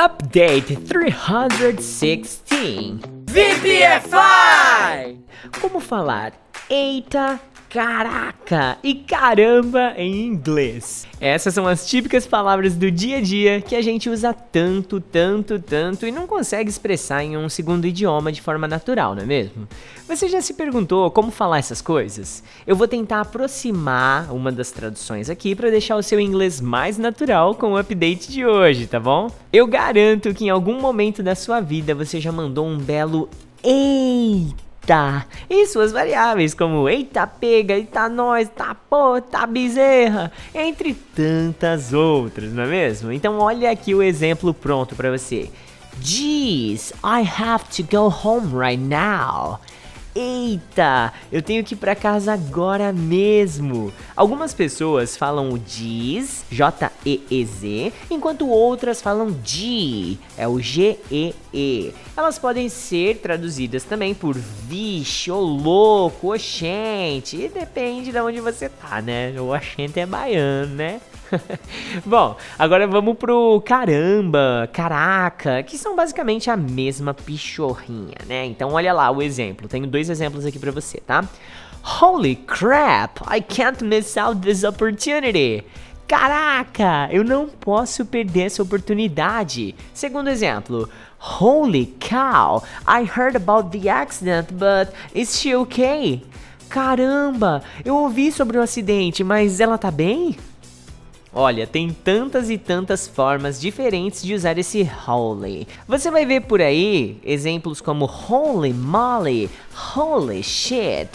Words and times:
Update 0.00 0.88
316 0.88 3.00
VPFI! 3.26 5.18
Como 5.60 5.78
falar 5.78 6.32
eita, 6.70 7.40
caraca 7.68 8.78
e 8.80 8.94
caramba 8.94 9.92
em 9.96 10.24
inglês? 10.24 11.04
Essas 11.20 11.52
são 11.52 11.66
as 11.66 11.84
típicas 11.84 12.28
palavras 12.28 12.76
do 12.76 12.88
dia 12.92 13.18
a 13.18 13.20
dia 13.20 13.60
que 13.60 13.74
a 13.74 13.82
gente 13.82 14.08
usa 14.08 14.32
tanto, 14.32 15.00
tanto, 15.00 15.58
tanto 15.58 16.06
e 16.06 16.12
não 16.12 16.28
consegue 16.28 16.70
expressar 16.70 17.24
em 17.24 17.36
um 17.36 17.48
segundo 17.48 17.86
idioma 17.86 18.30
de 18.30 18.40
forma 18.40 18.68
natural, 18.68 19.16
não 19.16 19.24
é 19.24 19.26
mesmo? 19.26 19.66
Você 20.06 20.28
já 20.28 20.40
se 20.40 20.54
perguntou 20.54 21.10
como 21.10 21.32
falar 21.32 21.58
essas 21.58 21.82
coisas? 21.82 22.44
Eu 22.64 22.76
vou 22.76 22.86
tentar 22.86 23.22
aproximar 23.22 24.32
uma 24.32 24.52
das 24.52 24.70
traduções 24.70 25.28
aqui 25.28 25.56
para 25.56 25.70
deixar 25.70 25.96
o 25.96 26.02
seu 26.04 26.20
inglês 26.20 26.60
mais 26.60 26.98
natural 26.98 27.56
com 27.56 27.72
o 27.72 27.76
update 27.76 28.30
de 28.30 28.46
hoje, 28.46 28.86
tá 28.86 29.00
bom? 29.00 29.28
Eu 29.52 29.66
garanto 29.66 30.32
que 30.32 30.44
em 30.44 30.50
algum 30.50 30.80
momento 30.80 31.20
da 31.20 31.34
sua 31.34 31.60
vida 31.60 31.96
você 31.96 32.20
já 32.20 32.30
mandou 32.30 32.64
um 32.64 32.78
belo 32.78 33.28
eita 33.60 34.69
eita 34.80 35.26
e 35.48 35.66
suas 35.66 35.92
variáveis 35.92 36.54
como 36.54 36.88
eita 36.88 37.26
pega, 37.26 37.74
eita 37.74 38.08
nós, 38.08 38.48
tá 38.48 38.74
pô, 38.74 39.20
tá 39.20 39.46
bezerra, 39.46 40.32
entre 40.54 40.94
tantas 40.94 41.92
outras, 41.92 42.52
não 42.52 42.64
é 42.64 42.66
mesmo? 42.66 43.12
Então 43.12 43.38
olha 43.38 43.70
aqui 43.70 43.94
o 43.94 44.02
exemplo 44.02 44.52
pronto 44.52 44.94
para 44.96 45.10
você. 45.10 45.50
Geez, 46.00 46.92
I 47.04 47.28
have 47.42 47.64
to 47.76 47.82
go 47.82 48.08
home 48.08 48.52
right 48.58 48.82
now. 48.82 49.60
Eita, 50.14 51.12
eu 51.30 51.40
tenho 51.40 51.62
que 51.62 51.74
ir 51.74 51.76
para 51.76 51.94
casa 51.94 52.32
agora 52.32 52.92
mesmo. 52.92 53.92
Algumas 54.16 54.52
pessoas 54.52 55.16
falam 55.16 55.50
o 55.50 55.58
G's, 55.58 56.44
J-E-E-Z, 56.50 57.92
enquanto 58.10 58.48
outras 58.48 59.00
falam 59.00 59.36
G, 59.44 60.18
é 60.36 60.48
o 60.48 60.58
G-E-E. 60.58 61.94
Elas 62.16 62.38
podem 62.38 62.68
ser 62.68 63.18
traduzidas 63.18 63.84
também 63.84 64.12
por 64.12 64.36
vixe, 64.36 65.30
ô 65.30 65.38
louco, 65.38 66.34
oxente, 66.34 67.36
e 67.36 67.48
depende 67.48 68.10
de 68.10 68.20
onde 68.20 68.40
você 68.40 68.68
tá, 68.68 69.00
né? 69.00 69.32
O 69.40 69.54
oxente 69.54 70.00
é 70.00 70.06
baiano, 70.06 70.74
né? 70.74 71.00
Bom, 72.04 72.36
agora 72.58 72.86
vamos 72.86 73.16
pro 73.16 73.60
caramba, 73.64 74.68
caraca, 74.72 75.62
que 75.62 75.78
são 75.78 75.94
basicamente 75.94 76.50
a 76.50 76.56
mesma 76.56 77.14
pichorrinha, 77.14 78.16
né? 78.26 78.46
Então 78.46 78.72
olha 78.72 78.92
lá 78.92 79.10
o 79.10 79.22
exemplo. 79.22 79.68
Tenho 79.68 79.86
dois 79.86 80.10
exemplos 80.10 80.44
aqui 80.44 80.58
para 80.58 80.70
você, 80.70 80.98
tá? 80.98 81.24
Holy 82.00 82.36
crap, 82.36 83.20
I 83.30 83.40
can't 83.40 83.82
miss 83.84 84.16
out 84.16 84.40
this 84.40 84.64
opportunity. 84.64 85.64
Caraca, 86.06 87.08
eu 87.12 87.22
não 87.22 87.48
posso 87.48 88.04
perder 88.04 88.46
essa 88.46 88.62
oportunidade. 88.62 89.76
Segundo 89.94 90.28
exemplo, 90.28 90.88
Holy 91.20 91.94
cow, 92.00 92.62
I 92.86 93.04
heard 93.04 93.36
about 93.36 93.70
the 93.70 93.88
accident, 93.88 94.48
but 94.52 94.92
is 95.14 95.38
she 95.38 95.54
okay? 95.54 96.22
Caramba, 96.68 97.62
eu 97.84 97.96
ouvi 97.96 98.32
sobre 98.32 98.58
o 98.58 98.62
acidente, 98.62 99.22
mas 99.22 99.60
ela 99.60 99.78
tá 99.78 99.90
bem? 99.90 100.36
Olha, 101.32 101.64
tem 101.64 101.90
tantas 101.90 102.50
e 102.50 102.58
tantas 102.58 103.06
formas 103.06 103.60
diferentes 103.60 104.20
de 104.20 104.34
usar 104.34 104.58
esse 104.58 104.82
holy. 105.06 105.66
Você 105.86 106.10
vai 106.10 106.26
ver 106.26 106.40
por 106.40 106.60
aí 106.60 107.18
exemplos 107.24 107.80
como 107.80 108.04
holy 108.04 108.72
moly, 108.72 109.48
holy 109.96 110.42
shit, 110.42 111.08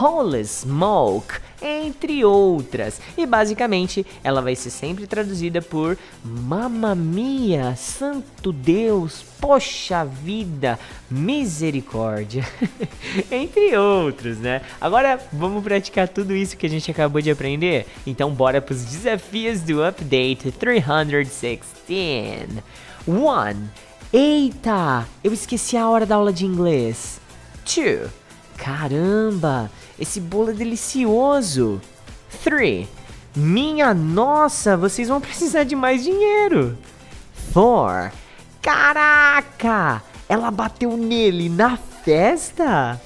holy 0.00 0.44
smoke, 0.44 1.34
entre 1.60 2.24
outras. 2.24 3.00
E 3.16 3.26
basicamente 3.26 4.04
ela 4.22 4.40
vai 4.40 4.56
ser 4.56 4.70
sempre 4.70 5.06
traduzida 5.06 5.60
por 5.60 5.96
Mamma 6.24 6.94
mia, 6.94 7.76
santo 7.76 8.52
Deus, 8.52 9.24
poxa 9.40 10.04
vida, 10.04 10.78
misericórdia, 11.10 12.46
entre 13.30 13.76
outros, 13.76 14.38
né? 14.38 14.62
Agora 14.80 15.20
vamos 15.32 15.62
praticar 15.62 16.08
tudo 16.08 16.34
isso 16.34 16.56
que 16.56 16.66
a 16.66 16.70
gente 16.70 16.90
acabou 16.90 17.20
de 17.20 17.30
aprender? 17.30 17.86
Então 18.06 18.30
bora 18.30 18.60
para 18.60 18.74
os 18.74 18.84
desafios 18.84 19.60
do 19.60 19.84
Update 19.84 20.50
316. 20.52 21.60
1. 23.06 23.68
Eita, 24.12 25.06
eu 25.22 25.32
esqueci 25.32 25.76
a 25.76 25.88
hora 25.88 26.06
da 26.06 26.14
aula 26.14 26.32
de 26.32 26.46
inglês. 26.46 27.20
2. 27.64 28.23
Caramba, 28.56 29.70
esse 29.98 30.20
bolo 30.20 30.50
é 30.50 30.54
delicioso. 30.54 31.80
3. 32.42 32.86
Minha 33.36 33.92
nossa, 33.92 34.76
vocês 34.76 35.08
vão 35.08 35.20
precisar 35.20 35.64
de 35.64 35.74
mais 35.74 36.02
dinheiro. 36.02 36.76
4. 37.52 38.16
Caraca, 38.62 40.02
ela 40.28 40.50
bateu 40.50 40.96
nele 40.96 41.48
na 41.48 41.76
festa? 41.76 43.00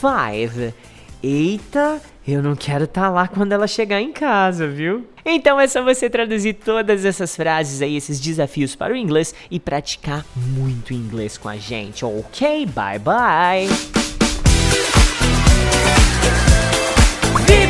5. 0.00 0.74
Eita, 1.22 2.00
eu 2.26 2.42
não 2.42 2.54
quero 2.54 2.84
estar 2.84 3.02
tá 3.02 3.08
lá 3.10 3.28
quando 3.28 3.52
ela 3.52 3.66
chegar 3.66 4.00
em 4.00 4.12
casa, 4.12 4.66
viu? 4.66 5.06
Então 5.24 5.58
é 5.58 5.66
só 5.66 5.82
você 5.82 6.08
traduzir 6.08 6.54
todas 6.54 7.04
essas 7.04 7.34
frases 7.34 7.80
aí, 7.82 7.96
esses 7.96 8.20
desafios 8.20 8.74
para 8.74 8.92
o 8.92 8.96
inglês 8.96 9.34
e 9.50 9.58
praticar 9.58 10.24
muito 10.36 10.92
inglês 10.92 11.38
com 11.38 11.48
a 11.48 11.56
gente, 11.56 12.04
ok? 12.04 12.66
Bye 12.66 12.98
bye! 12.98 13.93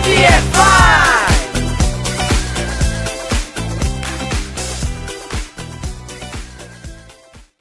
VPFI! 0.05 0.94